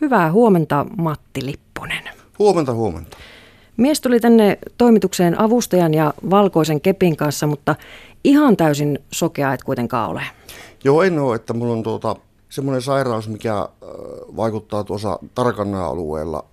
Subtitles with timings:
[0.00, 2.02] Hyvää huomenta Matti Lipponen.
[2.38, 3.16] Huomenta, huomenta.
[3.76, 7.74] Mies tuli tänne toimitukseen avustajan ja valkoisen kepin kanssa, mutta
[8.24, 10.22] ihan täysin sokea et kuitenkaan ole.
[10.84, 12.16] Joo, en ole, että mulla on tuota,
[12.48, 13.68] semmoinen sairaus, mikä äh,
[14.36, 16.44] vaikuttaa tuossa tarkanna alueella.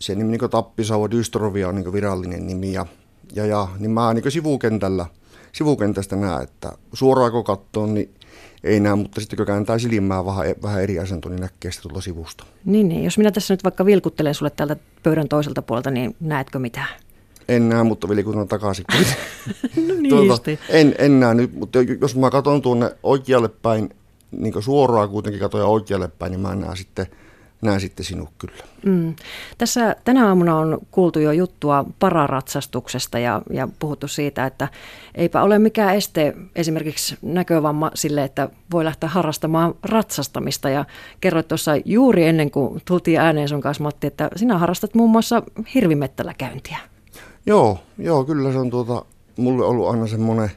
[0.00, 2.86] Se nimi niin tappisauva dystrovia on niin virallinen nimi ja,
[3.34, 5.06] ja, ja niin mä niin sivukentällä,
[5.52, 8.14] sivukentästä näen, että suoraan kun katsoo, niin
[8.64, 12.00] ei näe, mutta sitten kun kääntää silmää vähän, vähän eri asento, niin näkee sitä tuolla
[12.00, 12.44] sivusta.
[12.64, 16.58] Niin, niin, jos minä tässä nyt vaikka vilkuttelen sulle täältä pöydän toiselta puolelta, niin näetkö
[16.58, 16.88] mitään?
[17.48, 18.84] En näe, mutta vilkutan takaisin.
[19.88, 23.90] no niin tuota, en, en näe nyt, mutta jos mä katson tuonne oikealle päin,
[24.30, 27.06] niin suoraan kuitenkin katoja oikealle päin, niin mä näen sitten–
[27.62, 28.64] näen sitten sinut kyllä.
[28.86, 29.14] Mm.
[29.58, 34.68] Tässä tänä aamuna on kuultu jo juttua pararatsastuksesta ja, ja puhuttu siitä, että
[35.14, 40.68] eipä ole mikään este esimerkiksi näkövamma sille, että voi lähteä harrastamaan ratsastamista.
[40.68, 40.84] Ja
[41.20, 45.42] kerroit tuossa juuri ennen kuin tultiin ääneen sun kanssa Matti, että sinä harrastat muun muassa
[45.74, 46.78] hirvimettällä käyntiä.
[47.46, 49.04] Joo, joo, kyllä se on tuota,
[49.36, 50.50] mulle ollut aina semmoinen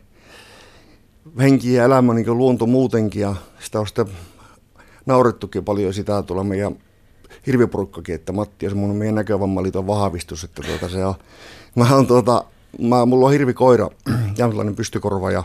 [1.40, 4.06] henki ja elämä niin luonto muutenkin ja sitä on sitten
[5.06, 6.76] naurettukin paljon sitä tuolla meidän
[7.48, 11.14] hirviporukkakin, että Matti on semmoinen meidän näkövammaliiton vahvistus, että tuota se on,
[11.76, 12.44] mä on tuota,
[12.80, 13.90] mä, mulla on hirvikoira,
[14.38, 15.44] jämtilainen pystykorva ja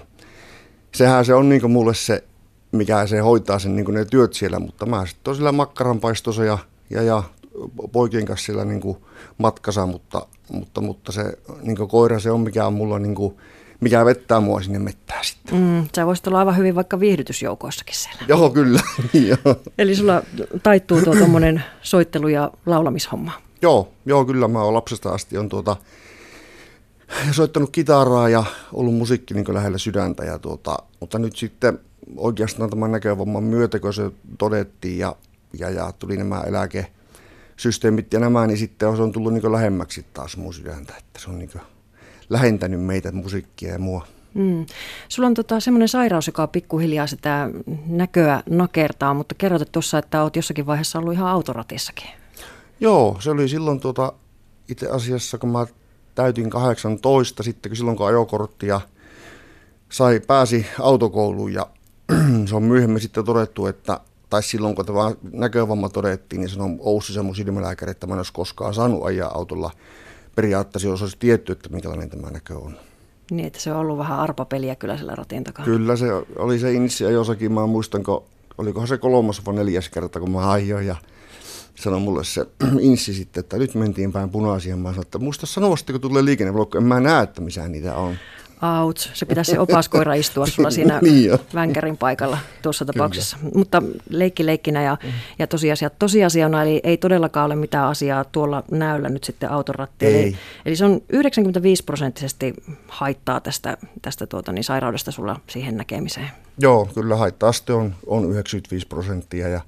[0.94, 2.24] sehän se on niin mulle se,
[2.72, 6.58] mikä se hoitaa sen niin ne työt siellä, mutta mä sitten on sillä makkaranpaistossa ja,
[6.90, 7.22] ja, ja
[7.92, 8.96] poikien kanssa siellä niin
[9.38, 13.36] matkassa, mutta, mutta, mutta se niin koira se on mikä on mulla niin kuin,
[13.80, 15.58] mikä vettää mua sinne mettää sitten.
[15.58, 18.22] Mm, sä voisit olla aivan hyvin vaikka viihdytysjoukoissakin siellä.
[18.28, 18.80] Joo, kyllä.
[19.78, 20.22] Eli sulla
[20.62, 23.32] taittuu tuo tuommoinen soittelu- ja laulamishomma.
[23.62, 25.76] Joo, joo, kyllä mä oon lapsesta asti on tuota,
[27.32, 30.24] soittanut kitaraa ja ollut musiikki niin lähellä sydäntä.
[30.24, 31.78] Ja tuota, mutta nyt sitten
[32.16, 35.16] oikeastaan tämän näkövamman myötä, kun se todettiin ja,
[35.58, 40.36] ja, ja tuli nämä eläkesysteemit ja nämä, niin sitten se on tullut niin lähemmäksi taas
[40.36, 40.94] mun sydäntä.
[40.98, 41.50] Että se on niin
[42.30, 44.06] lähentänyt meitä musiikkia ja mua.
[44.34, 44.66] Mm.
[45.08, 47.50] Sulla on tota, semmoinen sairaus, joka pikkuhiljaa sitä
[47.86, 52.08] näköä nakertaa, mutta kerrot tuossa, että olet jossakin vaiheessa ollut ihan autoratissakin.
[52.80, 54.12] Joo, se oli silloin tuota,
[54.68, 55.66] itse asiassa, kun mä
[56.14, 58.80] täytin 18, sitten kun silloin kun ajokorttia
[59.88, 61.66] sai, pääsi autokouluun ja
[62.48, 67.12] se on myöhemmin sitten todettu, että tai silloin kun tämä näkövamma todettiin, niin sanoi Oussi
[67.12, 69.70] se mun silmälääkäri, että mä en olisi koskaan saanut ajaa autolla
[70.36, 72.76] periaatteessa, jos olisi tietty, että minkälainen tämä näkö on.
[73.30, 75.64] Niin, että se on ollut vähän arpapeliä kyllä sillä ratin takana.
[75.66, 78.24] Kyllä se oli se insi ja jossakin, mä muistan, kun,
[78.58, 80.96] olikohan se kolmas vai neljäs kerta, kun mä ajoin ja
[81.74, 82.46] sanoi mulle se
[82.80, 84.76] insi sitten, että nyt mentiin päin punaisia.
[84.76, 88.14] Mä sanoin, että muista sanoa kun tulee liikenneblokko, en mä näe, että missä niitä on.
[88.62, 93.36] Ouch, se pitäisi se opaskoira istua sulla siinä niin vänkärin paikalla tuossa tapauksessa.
[93.36, 93.52] Kyllä.
[93.54, 94.96] Mutta leikki leikkinä ja,
[95.38, 100.16] ja tosiasia tosiasiana, eli ei todellakaan ole mitään asiaa tuolla näöllä nyt sitten autorattiin.
[100.16, 102.54] Eli, eli se on 95 prosenttisesti
[102.88, 106.30] haittaa tästä, tästä tuota, niin sairaudesta sulla siihen näkemiseen.
[106.58, 109.60] Joo, kyllä haitta-aste on, on 95 prosenttia ja,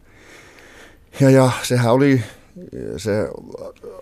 [1.21, 2.23] ja, ja sehän oli
[2.97, 3.29] se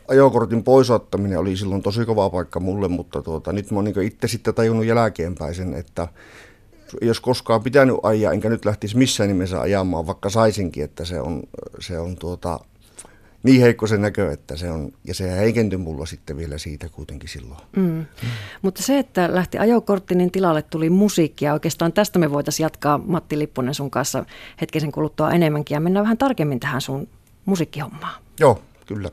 [0.08, 4.28] ajokortin poisottaminen oli silloin tosi kova paikka mulle, mutta tuota, nyt mä oon niin itse
[4.28, 6.08] sitten tajunnut jälkeenpäin sen, että
[7.02, 11.42] jos koskaan pitänyt ajaa, enkä nyt lähtisi missään nimessä ajamaan, vaikka saisinkin, että se on,
[11.80, 12.60] se on tuota,
[13.42, 17.28] niin heikko se näkö, että se on, ja se heikentyi mulla sitten vielä siitä kuitenkin
[17.28, 17.60] silloin.
[17.76, 17.82] Mm.
[17.82, 18.06] Mm.
[18.62, 21.52] Mutta se, että lähti ajokortti, niin tilalle tuli musiikkia.
[21.52, 24.24] Oikeastaan tästä me voitaisiin jatkaa Matti Lipponen sun kanssa
[24.60, 27.08] hetkisen kuluttua enemmänkin ja mennään vähän tarkemmin tähän sun
[27.50, 28.22] musiikkihommaan.
[28.40, 29.08] Joo, kyllä.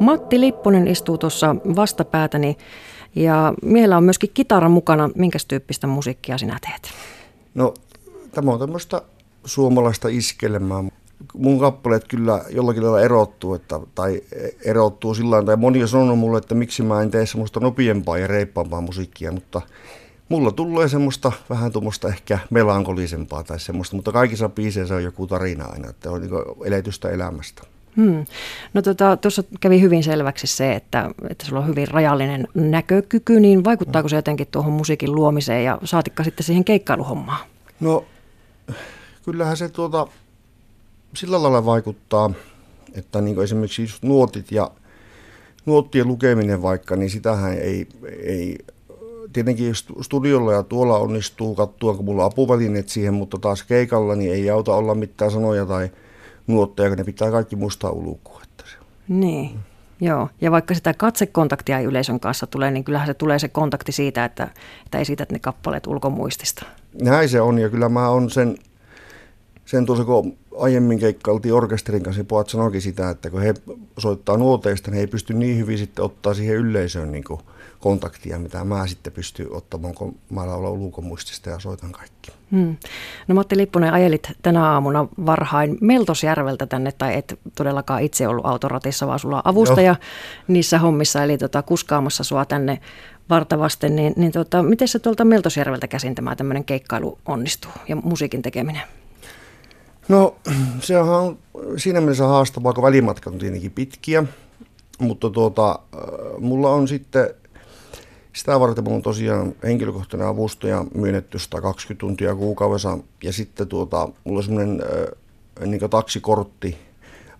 [0.00, 2.56] Matti Lipponen istuu tuossa vastapäätäni
[3.14, 5.10] ja miehellä on myöskin kitara mukana.
[5.14, 6.82] Minkä tyyppistä musiikkia sinä teet?
[7.54, 7.74] No
[8.32, 9.02] tämä on tämmöistä
[9.44, 10.84] suomalaista iskelmää.
[11.34, 14.20] Mun kappaleet kyllä jollakin lailla erottuu, että, tai
[14.64, 18.26] erottuu sillä tai moni on sanonut mulle, että miksi mä en tee semmoista nopeampaa ja
[18.26, 19.60] reippaampaa musiikkia, mutta
[20.32, 25.64] mulla tulee semmoista vähän tuommoista ehkä melankolisempaa tai semmoista, mutta kaikissa biiseissä on joku tarina
[25.64, 26.30] aina, että on niin
[26.64, 27.62] eletystä elämästä.
[27.96, 28.24] Hmm.
[28.74, 33.64] No tota, tuossa kävi hyvin selväksi se, että, että sulla on hyvin rajallinen näkökyky, niin
[33.64, 37.46] vaikuttaako se jotenkin tuohon musiikin luomiseen ja saatikka sitten siihen keikkailuhommaan?
[37.80, 38.04] No
[39.24, 40.06] kyllähän se tuota,
[41.14, 42.30] sillä lailla vaikuttaa,
[42.94, 44.70] että niin esimerkiksi just nuotit ja
[45.66, 47.88] nuottien lukeminen vaikka, niin sitähän ei,
[48.22, 48.58] ei
[49.32, 54.32] tietenkin studiolla ja tuolla onnistuu kattua, kun mulla on apuvälineet siihen, mutta taas keikalla niin
[54.32, 55.90] ei auta olla mitään sanoja tai
[56.46, 58.42] nuotteja, kun ne pitää kaikki muistaa ulkoa.
[59.08, 59.60] Niin, mm.
[60.00, 60.28] joo.
[60.40, 64.48] Ja vaikka sitä katsekontaktia yleisön kanssa tulee, niin kyllähän se tulee se kontakti siitä, että,
[64.84, 66.66] että esität ne kappaleet ulkomuistista.
[67.02, 68.56] näin se on ja kyllä mä on sen,
[69.64, 73.54] sen tuossa kun aiemmin keikkailtiin orkesterin kanssa, niin pojat sanoikin sitä, että kun he
[73.98, 77.24] soittaa nuoteista, niin he ei pysty niin hyvin sitten ottaa siihen yleisöön niin
[77.82, 82.32] kontaktia, mitä mä sitten pystyn ottamaan, kun mä olen ulkomuistista ja soitan kaikki.
[82.50, 82.76] Hmm.
[83.28, 89.06] No Matti Lippunen, ajelit tänä aamuna varhain Meltosjärveltä tänne, tai et todellakaan itse ollut autoratissa,
[89.06, 89.96] vaan sulla on avustaja Joo.
[90.48, 92.80] niissä hommissa, eli tota, kuskaamassa sua tänne
[93.30, 98.42] vartavasten, niin, niin tota, miten se tuolta Meltosjärveltä käsin tämä tämmöinen keikkailu onnistuu ja musiikin
[98.42, 98.82] tekeminen?
[100.08, 100.36] No
[100.80, 101.38] se on
[101.76, 104.24] siinä mielessä haastavaa, kun välimatkat on tietenkin pitkiä,
[104.98, 107.34] mutta tuota, äh, mulla on sitten
[108.32, 112.98] sitä varten mulla on tosiaan henkilökohtainen avustaja myönnetty 120 tuntia kuukaudessa.
[113.24, 116.78] Ja sitten tuota, mulla on semmoinen äh, niin taksikortti,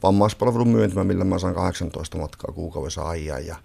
[0.03, 3.57] vammaispalvelun myöntämä, millä mä saan 18 matkaa kuukaudessa ajaa ja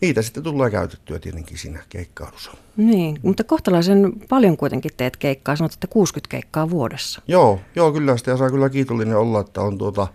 [0.00, 2.52] niitä sitten tulee käytettyä tietenkin siinä keikkailussa.
[2.76, 7.22] Niin, mutta kohtalaisen paljon kuitenkin teet keikkaa, sanot, että 60 keikkaa vuodessa.
[7.28, 10.06] Joo, joo kyllä sitä saa kyllä kiitollinen olla, että on, tuota,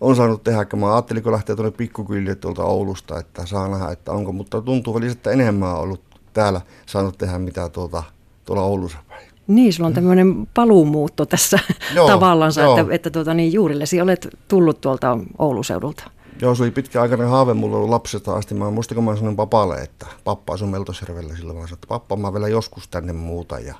[0.00, 0.66] on saanut tehdä.
[0.76, 4.94] Mä ajattelin, kun lähtee tuonne pikkukylille tuolta Oulusta, että saa nähdä, että onko, mutta tuntuu
[4.94, 6.02] välissä, että enemmän on ollut
[6.32, 8.02] täällä saanut tehdä mitä tuota,
[8.44, 9.31] tuolla Oulussa päin.
[9.46, 11.58] Niin, sulla on tämmöinen paluumuutto tässä
[11.94, 16.10] joo, tavallaan, että, että tuota, niin juurillesi olet tullut tuolta Ouluseudulta.
[16.40, 18.54] Joo, se oli pitkäaikainen haave mulla ollut lapsesta asti.
[18.54, 21.58] Mä muistin, kun mä sanoin papalle, että pappa asui Meltosjärvellä silloin.
[21.58, 23.58] Mä sanoin, että pappa, mä vielä joskus tänne muuta.
[23.58, 23.74] Ja,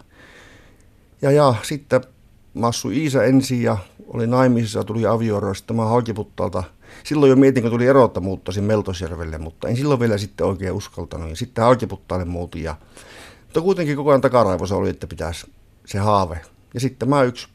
[1.22, 2.00] ja, ja sitten
[2.54, 3.76] mä asuin Iisa ensin ja
[4.08, 5.54] oli naimisissa tuli avioero.
[5.54, 6.64] Sitten mä Haukiputtalta,
[7.04, 10.72] silloin jo mietin, kun tuli ero, että muuttaisin Meltosjärvelle, mutta en silloin vielä sitten oikein
[10.72, 11.30] uskaltanut.
[11.30, 12.62] Ja sitten Haukiputtaalle muutin.
[12.62, 12.76] Ja,
[13.52, 15.46] mutta kuitenkin koko ajan takaraivossa oli, että pitäisi
[15.86, 16.40] se haave.
[16.74, 17.48] Ja sitten mä yksi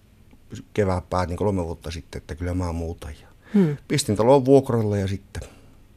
[0.73, 3.11] kevään päätin kolme vuotta sitten, että kyllä mä muutan.
[3.21, 3.77] Ja Hmm.
[3.87, 5.49] Pistin talon vuokralle ja sitten.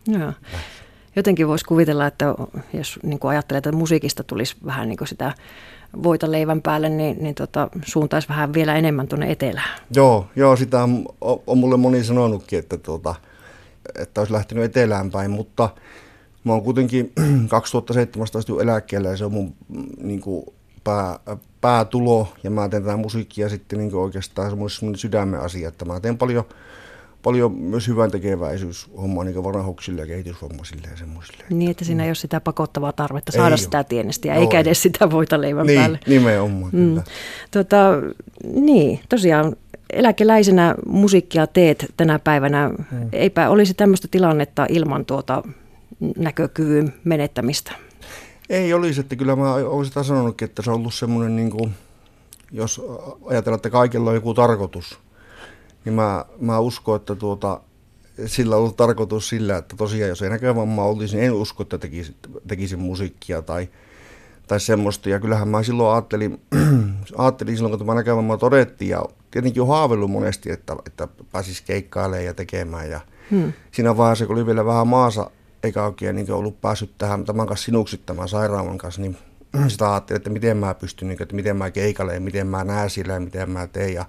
[0.06, 0.32] Joo.
[1.16, 2.34] Jotenkin voisi kuvitella, että
[2.72, 5.34] jos niin kuin ajattelee, että musiikista tulisi vähän niin kuin sitä
[6.02, 9.80] voita leivän päälle, niin, niin tota, suuntaisi vähän vielä enemmän tuonne etelään.
[9.94, 11.06] Joo, joo sitä on,
[11.46, 13.14] on mulle moni sanonutkin, että, tuota,
[13.98, 15.68] että olisi lähtenyt etelään päin, mutta
[16.44, 17.12] mä oon kuitenkin
[17.48, 19.54] 2017 eläkkeellä ja se on mun
[20.02, 20.44] niin kuin,
[20.84, 21.18] pää,
[21.60, 26.00] päätulo ja mä teen tätä musiikkia sitten niin kuin oikeastaan semmoinen sydämen asia, että mä
[26.00, 26.44] teen paljon
[27.22, 31.44] paljon myös hyvän tekeväisyyshommaa niin vanhuksille ja kehitysvammaisille ja semmoisille.
[31.50, 33.84] Niin, että siinä ei ole sitä pakottavaa tarvetta saada ei sitä ole.
[33.84, 36.00] tienestiä, Joo, eikä edes sitä voita leivän niin, päälle.
[36.06, 36.88] nimenomaan, mm.
[36.88, 37.02] kyllä.
[37.50, 37.76] Tota,
[38.54, 39.56] niin, tosiaan
[39.92, 42.68] eläkeläisenä musiikkia teet tänä päivänä.
[42.68, 43.08] Mm.
[43.12, 45.42] Eipä olisi tämmöistä tilannetta ilman tuota
[46.16, 47.72] näkökyvyn menettämistä.
[48.48, 51.74] Ei olisi, että kyllä mä olisin sitä sanonutkin, että se on ollut semmoinen, niin kuin,
[52.52, 52.82] jos
[53.26, 54.98] ajatellaan, että kaikilla on joku tarkoitus–
[55.84, 57.60] niin mä, mä uskon, että tuota,
[58.26, 61.78] sillä on ollut tarkoitus sillä, että tosiaan jos ei näkövammaa olisi, niin en usko, että
[61.78, 62.14] tekisin,
[62.46, 63.68] tekisin musiikkia tai,
[64.46, 65.08] tai semmoista.
[65.08, 66.40] Ja kyllähän mä silloin ajattelin,
[67.16, 72.24] ajattelin silloin, kun tämä näkövamma todettiin ja tietenkin on haavellut monesti, että, että pääsisi keikkailemaan
[72.24, 72.90] ja tekemään.
[72.90, 73.00] Ja
[73.30, 73.52] hmm.
[73.72, 75.30] Siinä vaiheessa, kun oli vielä vähän maassa,
[75.62, 79.16] eikä oikein niin ollut päässyt tähän tämän kanssa sinuksi tämän sairaalan kanssa, niin
[79.68, 83.12] sitä ajattelin, että miten mä pystyn, niin, että miten mä keikailen, miten mä näen sillä
[83.12, 83.94] ja miten mä teen.
[83.94, 84.04] Ja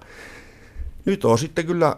[1.04, 1.96] nyt on sitten kyllä,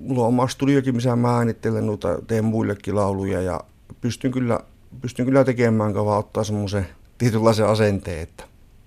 [0.00, 3.60] mulla on oma studiokin, missä mä äänittelen noita, teen muillekin lauluja ja
[4.00, 4.60] pystyn kyllä,
[5.00, 6.86] pystyn kyllä tekemään, kun vaan ottaa semmoisen
[7.18, 8.22] tietynlaisen asenteen.
[8.22, 8.44] Että.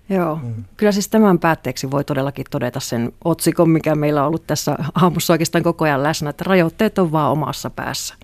[0.08, 0.64] Joo, mm.
[0.76, 5.32] kyllä siis tämän päätteeksi voi todellakin todeta sen otsikon, mikä meillä on ollut tässä aamussa
[5.32, 8.14] oikeastaan koko ajan läsnä, että rajoitteet on vaan omassa päässä.